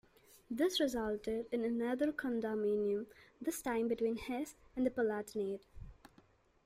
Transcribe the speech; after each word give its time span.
This 0.49 0.79
resulted 0.79 1.45
in 1.51 1.63
another 1.63 2.11
condominium, 2.11 3.05
this 3.39 3.61
time 3.61 3.87
between 3.87 4.17
Hesse 4.17 4.55
and 4.75 4.83
the 4.83 4.89
Palatinate. 4.89 5.67